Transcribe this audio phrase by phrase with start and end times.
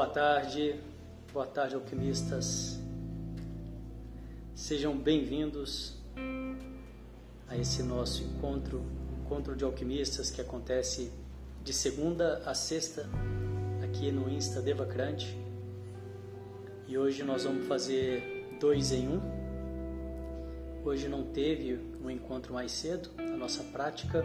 [0.00, 0.80] Boa tarde,
[1.30, 2.80] boa tarde, alquimistas.
[4.54, 5.94] Sejam bem-vindos
[7.46, 8.82] a esse nosso encontro,
[9.20, 11.12] encontro de alquimistas que acontece
[11.62, 13.10] de segunda a sexta
[13.84, 15.36] aqui no Insta Devacrante.
[16.88, 19.20] E hoje nós vamos fazer dois em um.
[20.82, 24.24] Hoje não teve um encontro mais cedo, a nossa prática,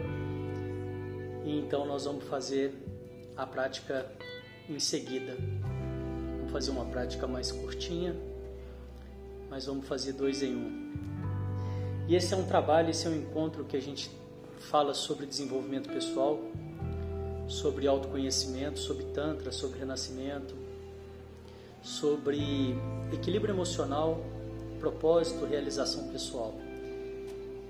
[1.44, 2.72] e então nós vamos fazer
[3.36, 4.10] a prática
[4.68, 5.36] em seguida.
[6.46, 8.14] Vamos fazer uma prática mais curtinha,
[9.50, 10.94] mas vamos fazer dois em um.
[12.06, 14.08] E esse é um trabalho, esse é um encontro que a gente
[14.70, 16.38] fala sobre desenvolvimento pessoal,
[17.48, 20.54] sobre autoconhecimento, sobre Tantra, sobre renascimento,
[21.82, 22.78] sobre
[23.12, 24.24] equilíbrio emocional,
[24.78, 26.54] propósito, realização pessoal.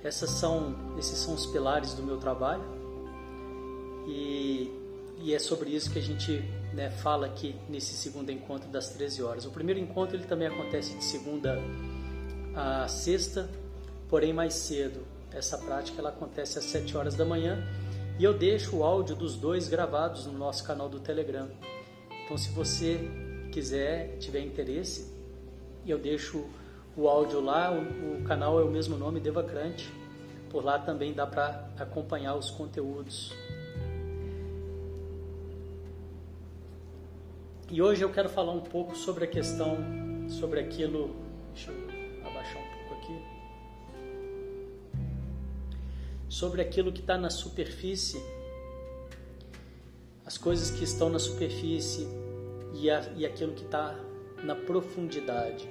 [0.04, 2.64] Essas são, esses são os pilares do meu trabalho
[4.06, 4.70] e,
[5.22, 6.44] e é sobre isso que a gente
[6.76, 9.46] né, fala aqui nesse segundo encontro das 13 horas.
[9.46, 11.58] O primeiro encontro ele também acontece de segunda
[12.54, 13.48] a sexta,
[14.10, 15.00] porém mais cedo.
[15.32, 17.66] Essa prática ela acontece às 7 horas da manhã
[18.18, 21.48] e eu deixo o áudio dos dois gravados no nosso canal do Telegram.
[22.24, 23.08] Então, se você
[23.50, 25.10] quiser, tiver interesse,
[25.86, 26.44] eu deixo
[26.94, 29.90] o áudio lá, o, o canal é o mesmo nome, Devacrante.
[30.50, 33.32] Por lá também dá para acompanhar os conteúdos
[37.68, 39.76] E hoje eu quero falar um pouco sobre a questão,
[40.28, 41.16] sobre aquilo.
[41.52, 43.20] Deixa eu abaixar um pouco aqui.
[46.28, 48.22] Sobre aquilo que está na superfície,
[50.24, 52.06] as coisas que estão na superfície
[52.72, 53.98] e, a, e aquilo que está
[54.44, 55.68] na profundidade.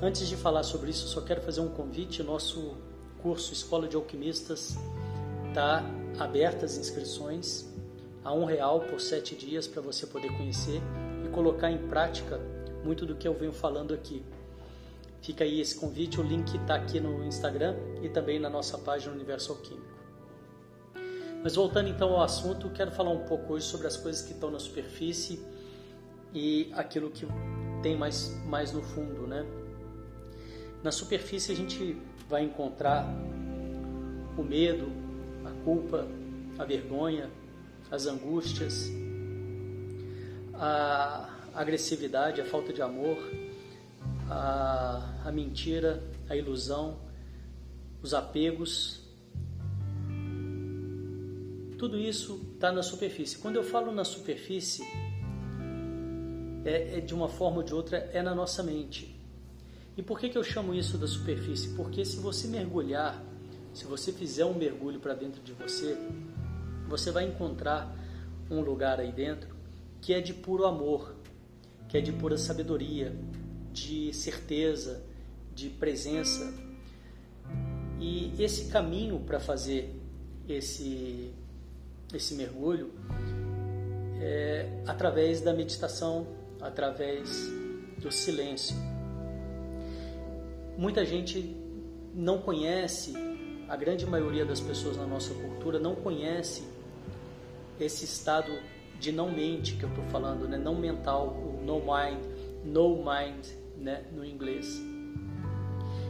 [0.00, 2.22] Antes de falar sobre isso, só quero fazer um convite.
[2.22, 2.74] Nosso
[3.20, 4.78] curso Escola de Alquimistas
[5.50, 5.84] está
[6.18, 7.70] aberto as inscrições
[8.26, 10.82] a um real por sete dias para você poder conhecer
[11.24, 12.40] e colocar em prática
[12.82, 14.20] muito do que eu venho falando aqui.
[15.22, 19.12] Fica aí esse convite, o link está aqui no Instagram e também na nossa página
[19.14, 19.94] Universo Alquímico.
[21.40, 24.50] Mas voltando então ao assunto, quero falar um pouco hoje sobre as coisas que estão
[24.50, 25.40] na superfície
[26.34, 27.28] e aquilo que
[27.80, 29.46] tem mais, mais no fundo, né?
[30.82, 31.96] Na superfície a gente
[32.28, 33.06] vai encontrar
[34.36, 34.90] o medo,
[35.44, 36.08] a culpa,
[36.58, 37.30] a vergonha,
[37.90, 38.90] as angústias,
[40.54, 43.18] a agressividade, a falta de amor,
[44.28, 46.98] a, a mentira, a ilusão,
[48.02, 49.00] os apegos.
[51.78, 53.38] Tudo isso está na superfície.
[53.38, 54.82] Quando eu falo na superfície,
[56.64, 59.14] é, é, de uma forma ou de outra, é na nossa mente.
[59.96, 61.74] E por que, que eu chamo isso da superfície?
[61.74, 63.22] Porque se você mergulhar,
[63.72, 65.96] se você fizer um mergulho para dentro de você,
[66.88, 67.94] você vai encontrar
[68.50, 69.56] um lugar aí dentro
[70.00, 71.16] que é de puro amor,
[71.88, 73.14] que é de pura sabedoria,
[73.72, 75.02] de certeza,
[75.54, 76.52] de presença.
[77.98, 79.90] E esse caminho para fazer
[80.48, 81.32] esse,
[82.14, 82.92] esse mergulho
[84.20, 86.26] é através da meditação,
[86.60, 87.50] através
[87.98, 88.76] do silêncio.
[90.78, 91.56] Muita gente
[92.14, 93.14] não conhece,
[93.68, 96.75] a grande maioria das pessoas na nossa cultura não conhece
[97.78, 98.52] esse estado
[98.98, 100.56] de não mente que eu estou falando, né?
[100.56, 102.24] não mental, o no mind,
[102.64, 104.04] no mind, né?
[104.12, 104.80] no inglês,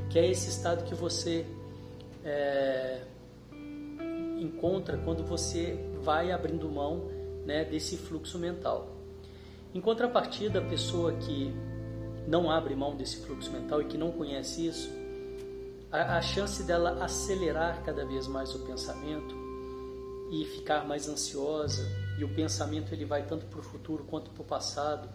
[0.09, 1.45] que é esse estado que você
[2.25, 3.03] é,
[4.39, 7.11] encontra quando você vai abrindo mão
[7.45, 8.89] né, desse fluxo mental.
[9.75, 11.53] Em contrapartida, a pessoa que
[12.27, 14.91] não abre mão desse fluxo mental e que não conhece isso,
[15.91, 19.46] a, a chance dela acelerar cada vez mais o pensamento
[20.31, 21.89] e ficar mais ansiosa
[22.19, 25.09] e o pensamento ele vai tanto para o futuro quanto para o passado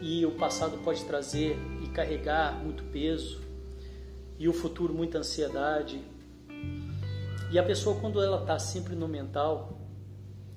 [0.00, 3.40] e o passado pode trazer e carregar muito peso
[4.38, 6.02] e o futuro muita ansiedade.
[7.50, 9.78] E a pessoa quando ela está sempre no mental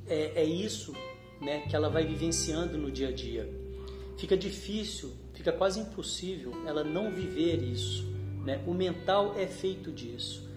[0.08, 0.94] é, é isso
[1.40, 3.48] né que ela vai vivenciando no dia a dia.
[4.18, 8.64] Fica difícil fica quase impossível ela não viver isso né.
[8.66, 10.48] O mental é feito disso.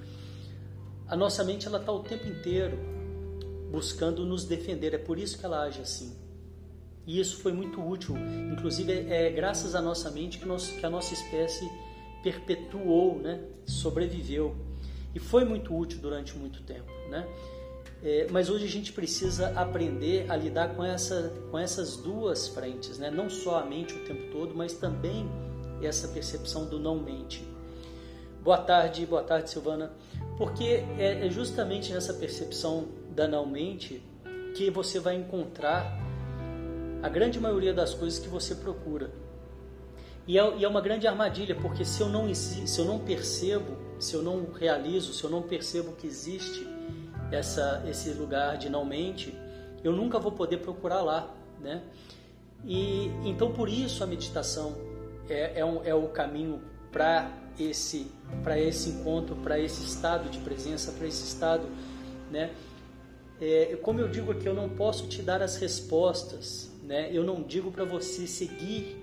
[1.08, 2.78] A nossa mente ela está o tempo inteiro
[3.70, 4.94] buscando nos defender.
[4.94, 6.16] É por isso que ela age assim.
[7.06, 8.16] E isso foi muito útil.
[8.52, 11.70] Inclusive, é, é graças à nossa mente que, nós, que a nossa espécie
[12.22, 13.40] perpetuou, né?
[13.64, 14.54] sobreviveu.
[15.14, 16.90] E foi muito útil durante muito tempo.
[17.08, 17.26] Né?
[18.02, 22.98] É, mas hoje a gente precisa aprender a lidar com, essa, com essas duas frentes,
[22.98, 23.10] né?
[23.10, 25.28] não só a mente o tempo todo, mas também
[25.82, 27.44] essa percepção do não mente.
[28.42, 29.92] Boa tarde, boa tarde, Silvana.
[30.38, 34.02] Porque é, é justamente nessa percepção da não mente
[34.54, 35.98] que você vai encontrar
[37.02, 39.10] a grande maioria das coisas que você procura.
[40.26, 44.14] E é, é uma grande armadilha, porque se eu, não, se eu não percebo, se
[44.14, 46.66] eu não realizo, se eu não percebo que existe
[47.32, 48.68] essa, esse lugar de
[49.82, 51.82] eu nunca vou poder procurar lá, né?
[52.64, 54.76] E então por isso a meditação
[55.28, 56.60] é, é, um, é o caminho
[56.92, 58.10] para esse
[58.42, 61.66] para esse encontro, para esse estado de presença, para esse estado,
[62.30, 62.50] né?
[63.40, 67.08] É, como eu digo aqui, eu não posso te dar as respostas, né?
[67.10, 68.96] Eu não digo para você seguir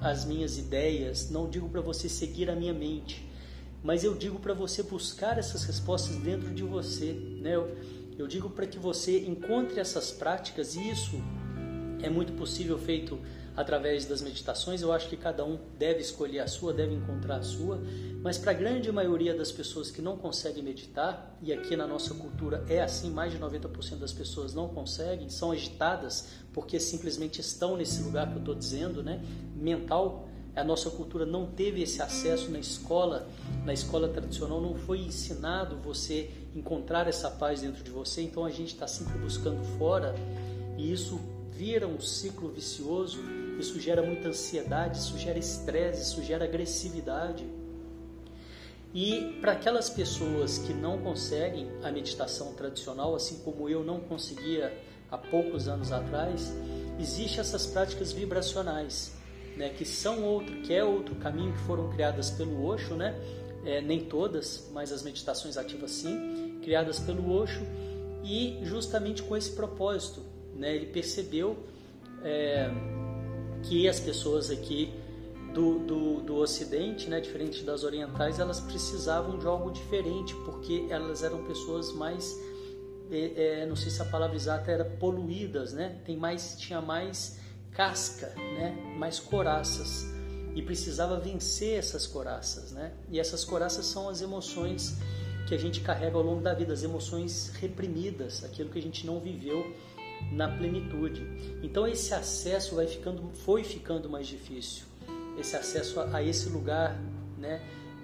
[0.00, 3.24] as minhas ideias, não digo para você seguir a minha mente,
[3.84, 7.54] mas eu digo para você buscar essas respostas dentro de você, né?
[7.54, 7.76] Eu,
[8.18, 11.16] eu digo para que você encontre essas práticas e isso
[12.02, 13.18] é muito possível feito
[13.56, 14.82] através das meditações.
[14.82, 17.80] Eu acho que cada um deve escolher a sua, deve encontrar a sua,
[18.22, 22.14] mas para a grande maioria das pessoas que não conseguem meditar, e aqui na nossa
[22.14, 27.76] cultura é assim, mais de 90% das pessoas não conseguem, são agitadas porque simplesmente estão
[27.76, 29.22] nesse lugar que eu estou dizendo, né?
[29.56, 30.28] Mental.
[30.54, 33.26] A nossa cultura não teve esse acesso na escola,
[33.64, 38.50] na escola tradicional não foi ensinado você encontrar essa paz dentro de você, então a
[38.50, 40.14] gente está sempre buscando fora
[40.76, 41.18] e isso
[41.52, 43.18] vira um ciclo vicioso,
[43.58, 47.44] isso gera muita ansiedade, isso gera estresse, isso gera agressividade.
[48.94, 54.72] E para aquelas pessoas que não conseguem a meditação tradicional, assim como eu não conseguia
[55.10, 56.52] há poucos anos atrás,
[57.00, 59.14] existem essas práticas vibracionais,
[59.56, 63.14] né, que são outro, que é outro caminho que foram criadas pelo Osho, né?
[63.64, 67.62] É, nem todas, mas as meditações ativas sim, criadas pelo Osho
[68.24, 70.20] e justamente com esse propósito,
[70.56, 70.74] né?
[70.74, 71.56] Ele percebeu
[72.24, 72.68] é,
[73.62, 74.92] que as pessoas aqui
[75.52, 81.22] do, do, do Ocidente, né, diferente das orientais, elas precisavam de algo diferente, porque elas
[81.22, 82.38] eram pessoas mais,
[83.10, 86.00] é, é, não sei se a palavra exata era poluídas, né?
[86.04, 87.38] Tem mais, tinha mais
[87.72, 88.96] casca, né?
[88.98, 90.06] Mais coraças
[90.54, 92.92] e precisava vencer essas coraças, né?
[93.08, 94.96] E essas coraças são as emoções
[95.46, 99.06] que a gente carrega ao longo da vida, as emoções reprimidas, aquilo que a gente
[99.06, 99.74] não viveu
[100.30, 101.26] na plenitude.
[101.62, 104.84] Então esse acesso vai ficando, foi ficando mais difícil.
[105.38, 107.00] Esse acesso a, a esse lugar,
[107.38, 107.60] né,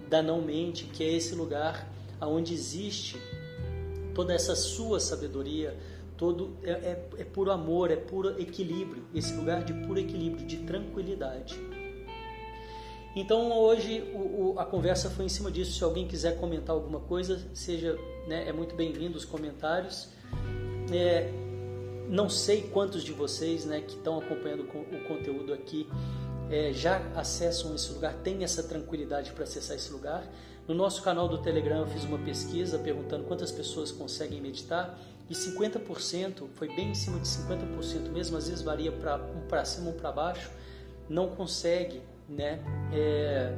[0.08, 1.88] da não mente, que é esse lugar
[2.20, 3.16] aonde existe
[4.14, 5.76] toda essa sua sabedoria,
[6.16, 10.56] todo é, é, é puro amor, é puro equilíbrio, esse lugar de puro equilíbrio, de
[10.58, 11.56] tranquilidade.
[13.14, 15.72] Então hoje o, o, a conversa foi em cima disso.
[15.72, 20.08] Se alguém quiser comentar alguma coisa, seja né, é muito bem-vindo os comentários.
[20.92, 21.30] É,
[22.08, 25.86] não sei quantos de vocês né, que estão acompanhando o conteúdo aqui
[26.50, 30.24] é, já acessam esse lugar, tem essa tranquilidade para acessar esse lugar.
[30.66, 35.34] No nosso canal do Telegram eu fiz uma pesquisa perguntando quantas pessoas conseguem meditar e
[35.34, 39.88] 50%, foi bem em cima de 50%, mesmo às vezes varia para um para cima
[39.88, 40.50] ou para baixo,
[41.08, 42.60] não consegue né,
[42.92, 43.52] é,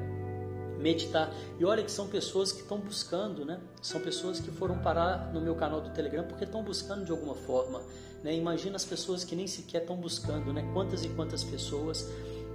[0.80, 1.32] meditar.
[1.58, 3.60] E olha que são pessoas que estão buscando, né?
[3.82, 7.34] São pessoas que foram parar no meu canal do Telegram porque estão buscando de alguma
[7.34, 7.82] forma.
[8.22, 8.36] Né?
[8.36, 10.68] Imagina as pessoas que nem sequer estão buscando, né?
[10.72, 12.08] Quantas e quantas pessoas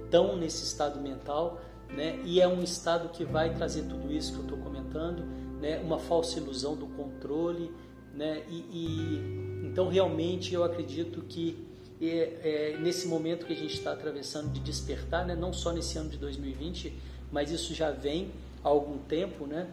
[0.04, 2.20] estão nesse estado mental, né?
[2.24, 5.24] E é um estado que vai trazer tudo isso que eu estou comentando,
[5.60, 5.78] né?
[5.80, 7.72] Uma falsa ilusão do controle,
[8.14, 8.42] né?
[8.48, 11.66] E, e então realmente eu acredito que
[12.00, 15.34] é, é, nesse momento que a gente está atravessando de despertar, né?
[15.34, 16.92] Não só nesse ano de 2020,
[17.32, 18.30] mas isso já vem
[18.62, 19.68] há algum tempo, né?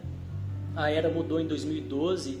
[0.74, 2.38] A era mudou em 2012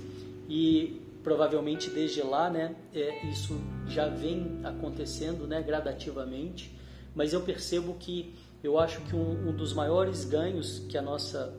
[0.48, 6.78] e provavelmente desde lá, né, é, isso já vem acontecendo, né, gradativamente.
[7.14, 11.56] Mas eu percebo que eu acho que um, um dos maiores ganhos que a nossa,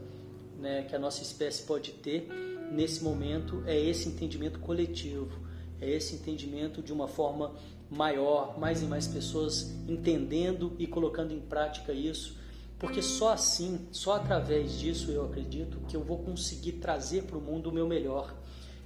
[0.60, 2.30] né, que a nossa espécie pode ter
[2.72, 5.40] nesse momento é esse entendimento coletivo,
[5.82, 7.56] é esse entendimento de uma forma
[7.90, 12.38] maior, mais e mais pessoas entendendo e colocando em prática isso,
[12.78, 17.42] porque só assim, só através disso eu acredito que eu vou conseguir trazer para o
[17.42, 18.34] mundo o meu melhor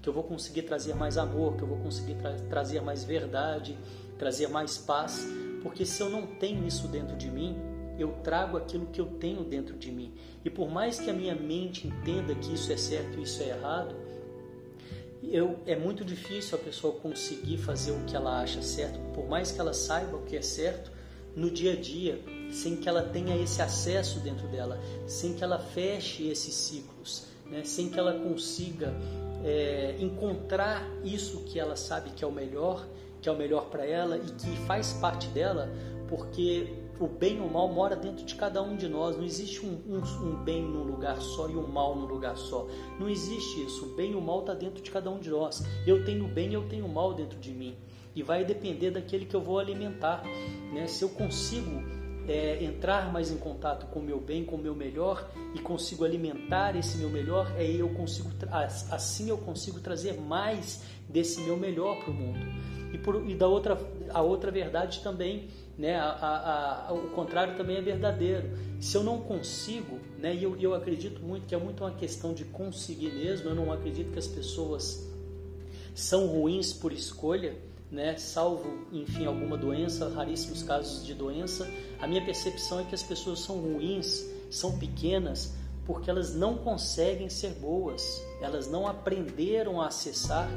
[0.10, 3.78] eu vou conseguir trazer mais amor, que eu vou conseguir tra trazer mais verdade,
[4.18, 5.26] trazer mais paz,
[5.62, 7.56] porque se eu não tenho isso dentro de mim,
[7.98, 10.14] eu trago aquilo que eu tenho dentro de mim.
[10.44, 13.50] E por mais que a minha mente entenda que isso é certo e isso é
[13.50, 13.96] errado,
[15.24, 19.52] eu, é muito difícil a pessoa conseguir fazer o que ela acha certo, por mais
[19.52, 20.92] que ela saiba o que é certo,
[21.36, 22.20] no dia a dia,
[22.52, 27.64] sem que ela tenha esse acesso dentro dela, sem que ela feche esses ciclos, né?
[27.64, 28.94] sem que ela consiga
[29.44, 32.88] é, encontrar isso que ela sabe que é o melhor,
[33.22, 35.70] que é o melhor para ela e que faz parte dela,
[36.08, 36.68] porque
[37.00, 39.16] o bem ou o mal mora dentro de cada um de nós.
[39.16, 42.68] Não existe um, um, um bem num lugar só e um mal num lugar só.
[43.00, 43.86] Não existe isso.
[43.86, 45.64] O bem e o mal está dentro de cada um de nós.
[45.88, 47.76] Eu tenho o bem e eu tenho o mal dentro de mim.
[48.16, 50.24] e vai depender daquele que eu vou alimentar.
[50.74, 50.88] Né?
[50.88, 51.99] Se eu consigo
[52.30, 56.06] é, entrar mais em contato com o meu bem, com o meu melhor e consigo
[56.06, 58.30] alimentar esse meu melhor, aí eu consigo
[58.92, 62.40] assim eu consigo trazer mais desse meu melhor para o mundo.
[62.94, 63.80] E, por, e da outra
[64.12, 65.96] a outra verdade também, né?
[65.96, 68.50] A, a, a, o contrário também é verdadeiro.
[68.80, 70.36] Se eu não consigo, né?
[70.36, 73.50] E eu, eu acredito muito que é muito uma questão de conseguir mesmo.
[73.50, 75.08] Eu não acredito que as pessoas
[75.94, 77.56] são ruins por escolha
[77.92, 81.68] né, salvo, enfim, alguma doença, raríssimos casos de doença,
[82.00, 85.56] a minha percepção é que as pessoas são ruins, são pequenas,
[85.86, 90.48] porque elas não conseguem ser boas, elas não aprenderam a acessar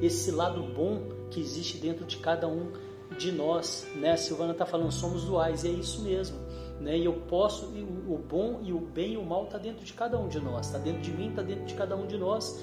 [0.00, 2.72] esse lado bom que existe dentro de cada um
[3.18, 4.12] de nós, né?
[4.12, 6.38] A Silvana está falando, somos duais, e é isso mesmo,
[6.80, 6.96] né?
[6.96, 9.92] E eu posso, e o bom e o bem e o mal está dentro de
[9.92, 12.58] cada um de nós, está dentro de mim, está dentro de cada um de nós,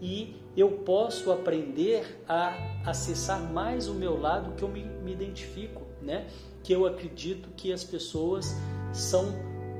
[0.00, 5.82] e eu posso aprender a acessar mais o meu lado que eu me, me identifico,
[6.00, 6.26] né?
[6.62, 8.54] Que eu acredito que as pessoas
[8.92, 9.32] são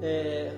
[0.02, 0.52] é,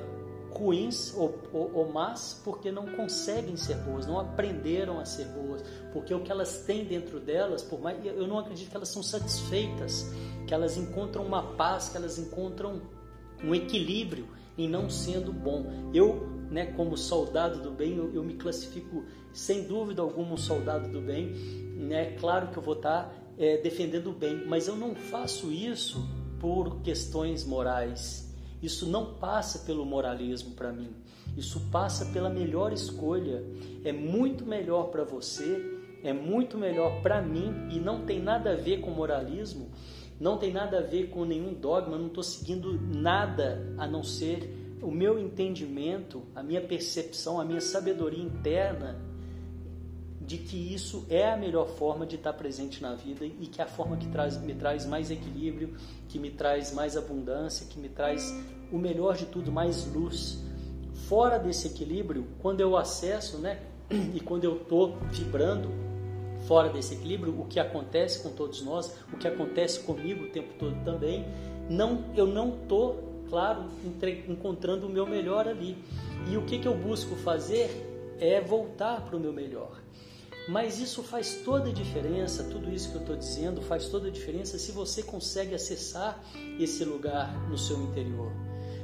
[0.51, 5.63] ruins ou, ou, ou más porque não conseguem ser boas, não aprenderam a ser boas,
[5.93, 9.03] porque o que elas têm dentro delas, por mais eu não acredito que elas são
[9.03, 10.11] satisfeitas,
[10.47, 12.81] que elas encontram uma paz, que elas encontram
[13.45, 15.91] um equilíbrio em não sendo bom.
[15.93, 19.05] Eu, né, como soldado do bem, eu, eu me classifico
[19.37, 21.27] sem dúvida alguma um soldado do bem,
[21.77, 22.17] né?
[22.19, 26.09] Claro que eu vou estar é, defendendo o bem, mas eu não faço isso
[26.41, 28.35] por questões morais.
[28.63, 30.89] Isso não passa pelo moralismo para mim.
[31.37, 33.45] Isso passa pela melhor escolha.
[33.85, 35.63] É muito melhor para você,
[36.03, 39.71] é muito melhor para mim e não tem nada a ver com moralismo,
[40.19, 44.79] não tem nada a ver com nenhum dogma, não estou seguindo nada a não ser
[44.81, 49.06] o meu entendimento, a minha percepção, a minha sabedoria interna
[50.27, 53.65] de que isso é a melhor forma de estar presente na vida e que é
[53.65, 55.75] a forma que traz, me traz mais equilíbrio,
[56.09, 58.35] que me traz mais abundância, que me traz
[58.73, 60.43] o melhor de tudo, mais luz.
[61.09, 65.69] Fora desse equilíbrio, quando eu acesso, né, e quando eu estou vibrando
[66.49, 70.55] fora desse equilíbrio, o que acontece com todos nós, o que acontece comigo o tempo
[70.59, 71.25] todo também,
[71.71, 75.77] não, eu não estou, claro, entre, encontrando o meu melhor ali.
[76.29, 79.87] E o que, que eu busco fazer é voltar para o meu melhor
[80.49, 84.11] mas isso faz toda a diferença, tudo isso que eu estou dizendo faz toda a
[84.11, 86.23] diferença se você consegue acessar
[86.59, 88.31] esse lugar no seu interior.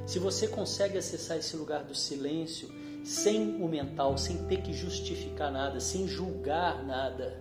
[0.05, 2.69] Se você consegue acessar esse lugar do silêncio
[3.05, 7.41] sem o mental, sem ter que justificar nada, sem julgar nada.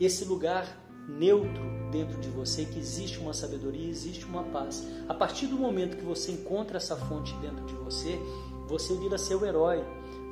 [0.00, 4.86] Esse lugar neutro dentro de você, que existe uma sabedoria, existe uma paz.
[5.08, 8.18] A partir do momento que você encontra essa fonte dentro de você,
[8.66, 9.82] você vira seu herói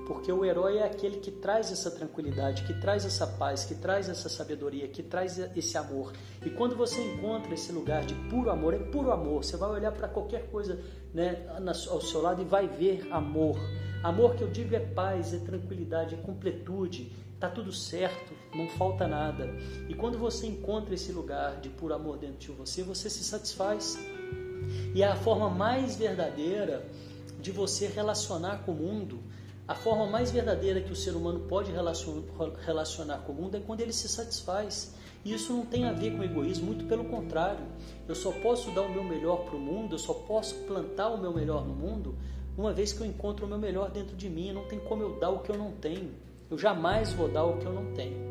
[0.07, 4.09] porque o herói é aquele que traz essa tranquilidade, que traz essa paz, que traz
[4.09, 6.13] essa sabedoria, que traz esse amor.
[6.45, 9.45] E quando você encontra esse lugar de puro amor, é puro amor.
[9.45, 10.81] Você vai olhar para qualquer coisa
[11.13, 11.45] né,
[11.91, 13.59] ao seu lado e vai ver amor.
[14.03, 17.13] Amor que eu digo é paz, é tranquilidade, é completude.
[17.41, 19.51] Tá tudo certo, não falta nada.
[19.89, 23.99] E quando você encontra esse lugar de puro amor dentro de você, você se satisfaz.
[24.95, 26.89] E é a forma mais verdadeira
[27.41, 29.21] de você relacionar com o mundo
[29.69, 33.81] a forma mais verdadeira que o ser humano pode relacionar com o mundo é quando
[33.81, 34.95] ele se satisfaz.
[35.25, 37.65] E isso não tem a ver com egoísmo, muito pelo contrário.
[38.07, 41.19] Eu só posso dar o meu melhor para o mundo, eu só posso plantar o
[41.19, 42.15] meu melhor no mundo,
[42.57, 44.53] uma vez que eu encontro o meu melhor dentro de mim.
[44.53, 46.15] Não tem como eu dar o que eu não tenho.
[46.49, 48.25] Eu jamais vou dar o que eu não tenho.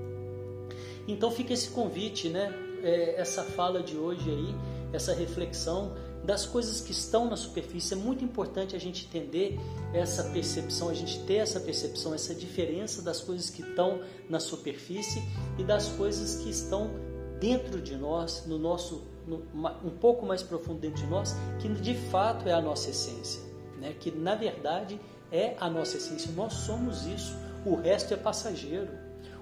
[1.05, 2.49] Então fica esse convite, né?
[2.81, 4.55] É, essa fala de hoje aí,
[4.93, 5.93] essa reflexão
[6.25, 7.93] das coisas que estão na superfície.
[7.93, 9.59] É muito importante a gente entender
[9.93, 15.21] essa percepção, a gente ter essa percepção, essa diferença das coisas que estão na superfície
[15.57, 16.91] e das coisas que estão
[17.39, 19.43] dentro de nós, no nosso no,
[19.83, 23.41] um pouco mais profundo dentro de nós, que de fato é a nossa essência,
[23.79, 23.95] né?
[23.99, 24.99] Que na verdade
[25.31, 26.31] é a nossa essência.
[26.33, 27.35] Nós somos isso.
[27.65, 28.89] O resto é passageiro.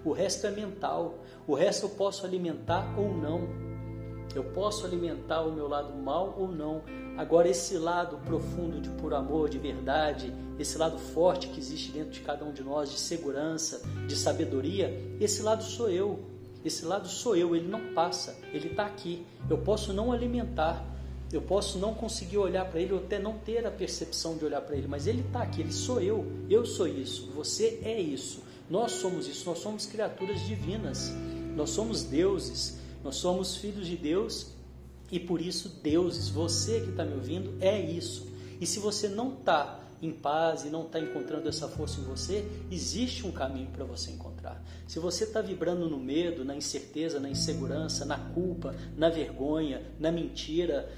[0.05, 1.19] O resto é mental.
[1.47, 3.72] O resto eu posso alimentar ou não.
[4.35, 6.81] Eu posso alimentar o meu lado mal ou não.
[7.17, 12.11] Agora, esse lado profundo de puro amor, de verdade, esse lado forte que existe dentro
[12.11, 16.19] de cada um de nós, de segurança, de sabedoria, esse lado sou eu.
[16.65, 19.25] Esse lado sou eu, ele não passa, ele está aqui.
[19.49, 20.83] Eu posso não alimentar,
[21.31, 24.61] eu posso não conseguir olhar para ele ou até não ter a percepção de olhar
[24.61, 28.43] para ele, mas ele está aqui, ele sou eu, eu sou isso, você é isso,
[28.69, 31.11] nós somos isso, nós somos criaturas divinas,
[31.55, 32.81] nós somos deuses.
[33.03, 34.47] Nós somos filhos de Deus
[35.11, 36.29] e por isso deuses.
[36.29, 38.27] Você que está me ouvindo é isso.
[38.59, 42.45] E se você não está em paz e não está encontrando essa força em você,
[42.69, 44.61] existe um caminho para você encontrar.
[44.87, 50.11] Se você está vibrando no medo, na incerteza, na insegurança, na culpa, na vergonha, na
[50.11, 50.91] mentira,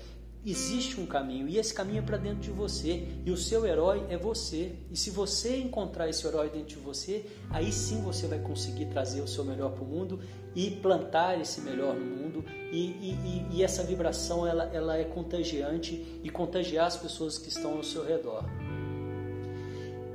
[0.45, 4.05] existe um caminho e esse caminho é para dentro de você e o seu herói
[4.09, 4.75] é você.
[4.91, 9.21] E se você encontrar esse herói dentro de você, aí sim você vai conseguir trazer
[9.21, 10.19] o seu melhor para o mundo
[10.55, 12.45] e plantar esse melhor no mundo.
[12.71, 17.77] E, e, e, essa vibração ela, ela é contagiante e contagiar as pessoas que estão
[17.77, 18.43] ao seu redor.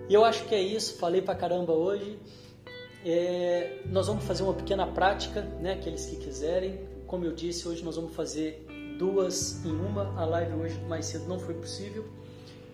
[0.08, 0.96] E eu acho que é isso.
[0.98, 2.18] Falei para caramba hoje.
[3.04, 5.72] É, nós vamos fazer uma pequena prática, né?
[5.72, 6.80] Aqueles que quiserem.
[7.06, 8.66] Como eu disse, hoje nós vamos fazer
[9.00, 10.14] duas em uma.
[10.20, 12.04] A live hoje mais cedo não foi possível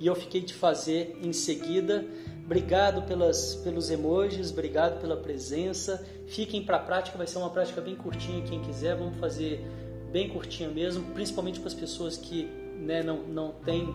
[0.01, 2.05] e eu fiquei de fazer em seguida.
[2.45, 6.05] Obrigado pelas, pelos emojis, obrigado pela presença.
[6.27, 8.43] Fiquem para a prática, vai ser uma prática bem curtinha.
[8.43, 9.65] Quem quiser, vamos fazer
[10.13, 13.95] bem curtinha mesmo, principalmente para as pessoas que né, não, não têm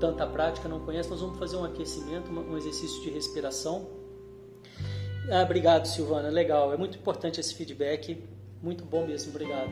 [0.00, 1.10] tanta prática, não conhecem.
[1.10, 3.88] Nós vamos fazer um aquecimento, um exercício de respiração.
[5.30, 6.28] Ah, obrigado, Silvana.
[6.28, 8.22] Legal, é muito importante esse feedback.
[8.62, 9.70] Muito bom mesmo, obrigado.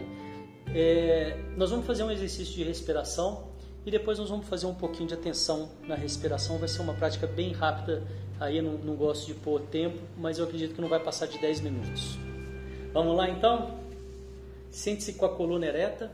[0.74, 3.48] É, nós vamos fazer um exercício de respiração
[3.84, 6.58] e depois nós vamos fazer um pouquinho de atenção na respiração.
[6.58, 8.02] Vai ser uma prática bem rápida,
[8.40, 11.38] aí não, não gosto de pôr tempo, mas eu acredito que não vai passar de
[11.38, 12.18] 10 minutos.
[12.92, 13.78] Vamos lá então?
[14.70, 16.10] Sente-se com a coluna ereta,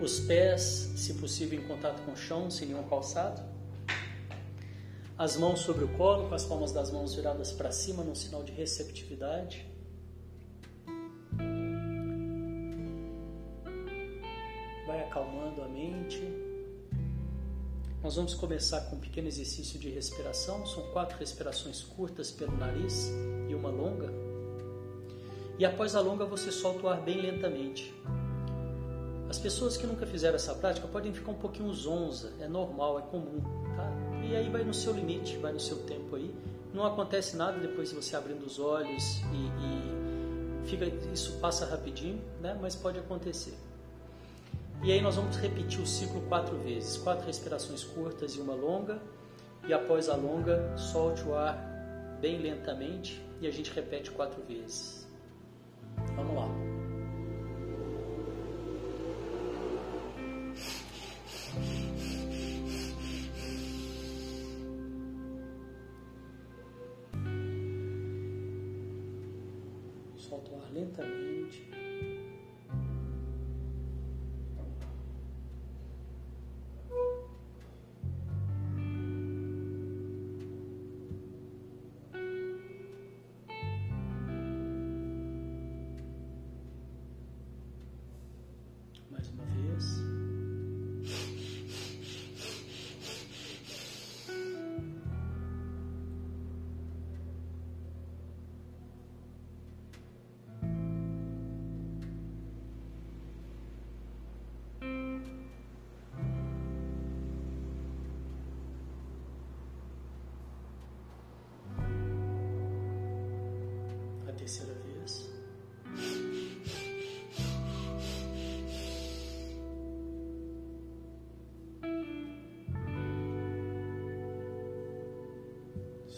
[0.00, 3.42] os pés, se possível, em contato com o chão, sem nenhum calçado.
[5.18, 8.42] As mãos sobre o colo, com as palmas das mãos viradas para cima, num sinal
[8.42, 9.66] de receptividade.
[15.12, 16.22] Acalmando a mente.
[18.02, 20.64] Nós vamos começar com um pequeno exercício de respiração.
[20.64, 23.12] São quatro respirações curtas pelo nariz
[23.48, 24.10] e uma longa.
[25.58, 27.94] E após a longa, você solta o ar bem lentamente.
[29.28, 33.02] As pessoas que nunca fizeram essa prática podem ficar um pouquinho zonza, é normal, é
[33.02, 33.40] comum,
[33.76, 33.90] tá?
[34.26, 36.34] E aí vai no seu limite, vai no seu tempo aí.
[36.72, 42.20] Não acontece nada depois de você abrindo os olhos e, e fica, isso passa rapidinho,
[42.40, 42.58] né?
[42.60, 43.54] Mas pode acontecer.
[44.82, 49.00] E aí nós vamos repetir o ciclo quatro vezes, quatro respirações curtas e uma longa.
[49.66, 51.56] E após a longa, solte o ar
[52.20, 55.06] bem lentamente e a gente repete quatro vezes.
[56.16, 56.71] Vamos lá.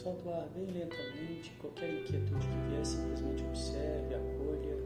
[0.04, 1.50] Solta o ar bem lentamente.
[1.58, 4.76] Qualquer inquietude que vier, simplesmente observe, acolha.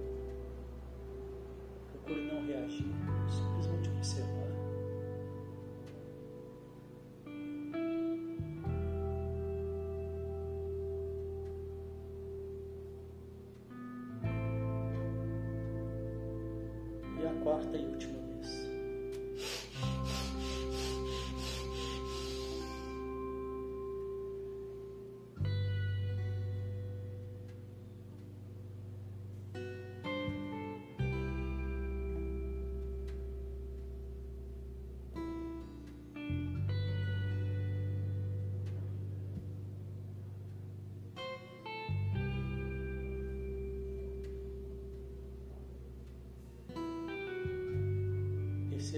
[1.90, 2.86] Procure não reagir,
[3.28, 4.38] simplesmente observar.
[17.42, 18.27] quarta e última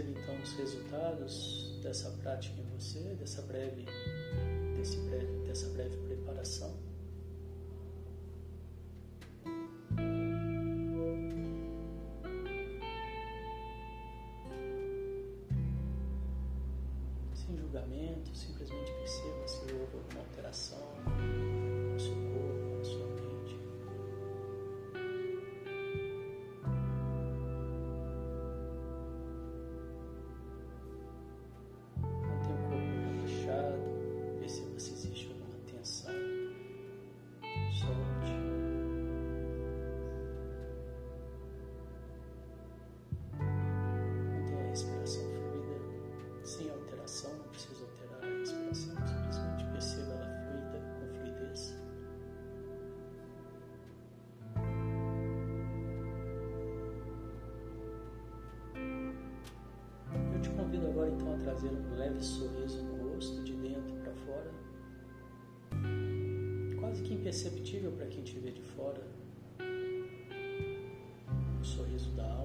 [0.00, 3.84] Perceba então os resultados dessa prática em você, dessa breve,
[4.74, 6.74] desse breve, dessa breve preparação.
[17.34, 20.99] Sem julgamento, simplesmente perceba se houve alguma alteração.
[61.20, 64.50] Então a trazer um leve sorriso no rosto, de dentro para fora,
[66.80, 69.06] quase que imperceptível para quem te vê de fora.
[71.60, 72.39] O sorriso da alma.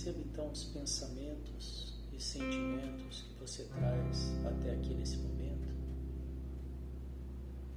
[0.00, 5.68] Receba então os pensamentos e sentimentos que você traz até aqui nesse momento.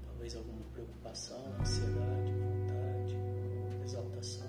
[0.05, 3.17] Talvez alguma preocupação, ansiedade, vontade,
[3.83, 4.47] exaltação.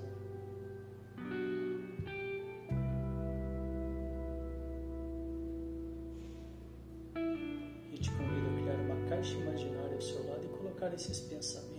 [7.92, 11.73] E te convido a criar uma caixa imaginária ao seu lado e colocar esses pensamentos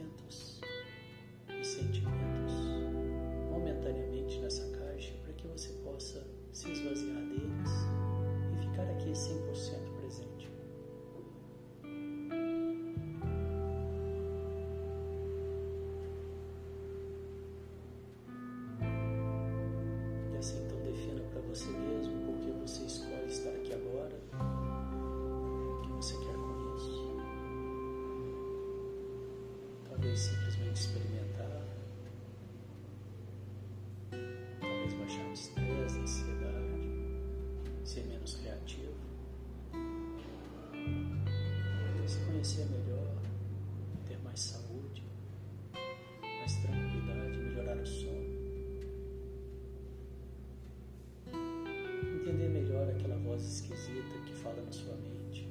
[54.62, 55.48] na sua mente,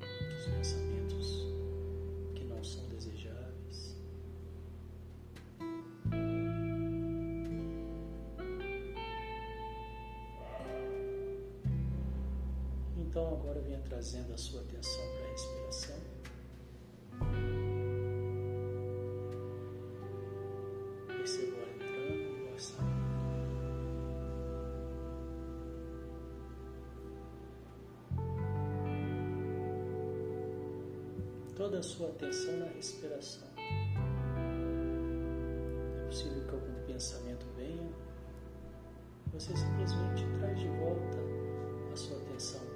[0.00, 1.46] os pensamentos
[2.34, 3.96] que não são desejáveis.
[12.96, 16.13] Então agora venha trazendo a sua atenção para a respiração.
[31.84, 33.46] Sua atenção na respiração.
[35.98, 37.92] É possível que algum pensamento venha,
[39.32, 41.18] você simplesmente traz de volta
[41.92, 42.73] a sua atenção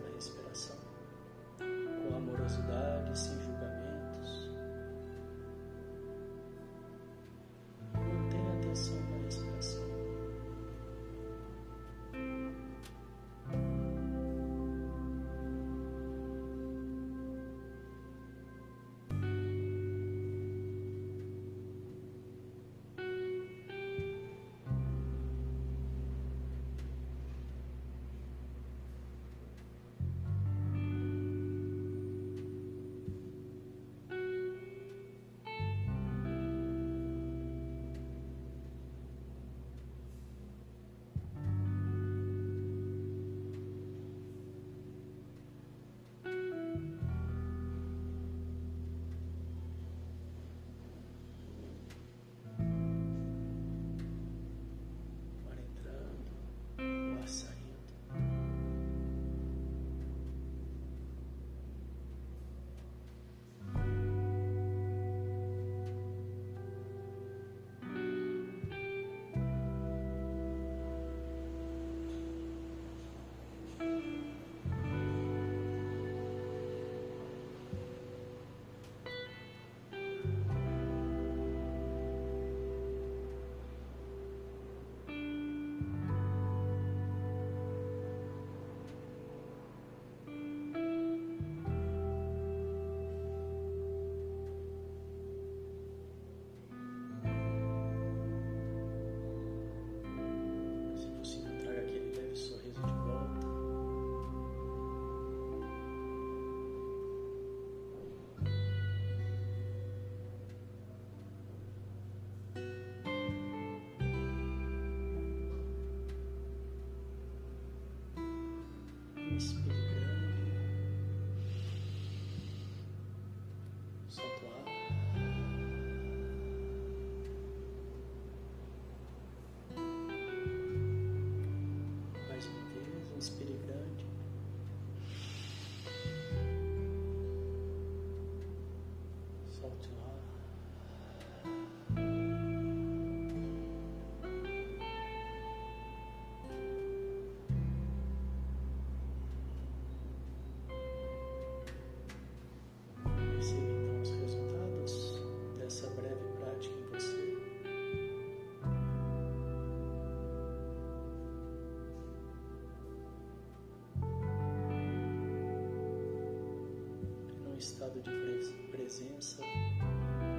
[167.88, 169.42] estado de presença,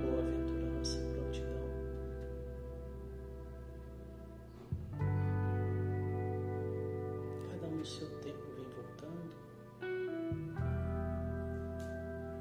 [0.01, 1.69] boa-aventurança, prontidão.
[7.49, 9.35] Cada um no seu tempo vem voltando,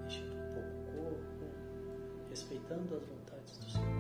[0.03, 1.47] mexendo um pouco o corpo,
[2.29, 3.99] respeitando as vontades do seu corpo.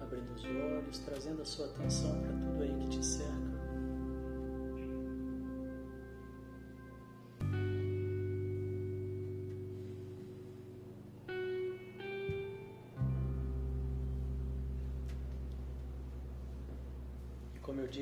[0.00, 3.47] Abrindo os olhos, trazendo a sua atenção para tudo aí que te cerca.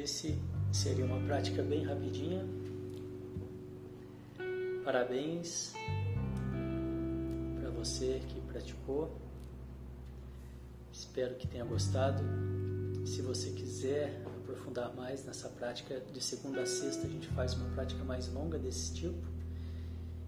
[0.02, 0.38] Disse,
[0.72, 2.46] seria uma prática bem rapidinha.
[4.84, 5.72] Parabéns
[7.58, 9.16] para você que praticou.
[10.92, 12.22] Espero que tenha gostado.
[13.06, 17.68] Se você quiser aprofundar mais nessa prática, de segunda a sexta a gente faz uma
[17.70, 19.26] prática mais longa desse tipo.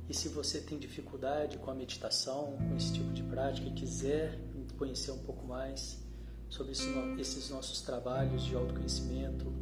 [0.09, 4.39] E se você tem dificuldade com a meditação, com esse tipo de prática e quiser
[4.79, 5.99] conhecer um pouco mais,
[6.49, 9.53] sobre esses nossos trabalhos de autoconhecimento,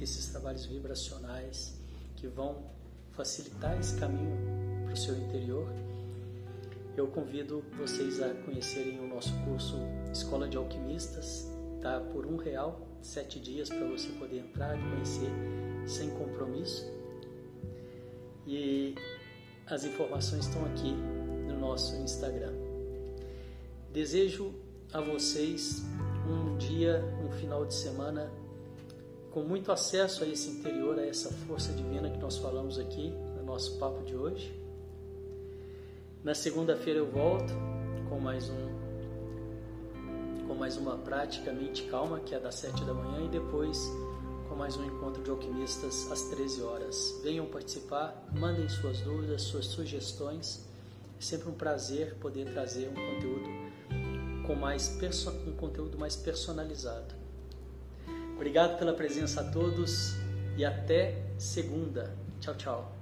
[0.00, 1.74] esses trabalhos vibracionais
[2.16, 2.64] que vão
[3.12, 4.36] facilitar esse caminho
[4.84, 5.66] para o seu interior.
[6.96, 9.76] Eu convido vocês a conhecerem o nosso curso
[10.12, 11.48] Escola de Alquimistas,
[11.80, 12.00] tá?
[12.00, 15.30] Por um real, sete dias para você poder entrar e conhecer
[15.86, 16.84] sem compromisso.
[18.46, 18.94] E
[19.66, 20.92] as informações estão aqui
[21.46, 22.52] no nosso Instagram.
[23.92, 24.54] Desejo
[24.92, 25.82] a vocês
[26.32, 28.30] um dia, um final de semana
[29.30, 33.44] com muito acesso a esse interior, a essa força divina que nós falamos aqui no
[33.44, 34.52] nosso papo de hoje.
[36.24, 37.52] Na segunda-feira eu volto
[38.08, 38.78] com mais um
[40.46, 43.86] com mais uma prática mente calma, que é das 7 da manhã e depois
[44.48, 47.20] com mais um encontro de alquimistas às 13 horas.
[47.22, 50.66] Venham participar, mandem suas dúvidas, suas sugestões.
[51.18, 53.67] É sempre um prazer poder trazer um conteúdo
[54.48, 54.88] com mais
[55.46, 57.14] um conteúdo mais personalizado.
[58.34, 60.14] Obrigado pela presença a todos
[60.56, 62.16] e até segunda.
[62.40, 62.97] Tchau, tchau.